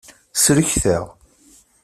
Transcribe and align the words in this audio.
Sellket-aɣ. 0.43 1.05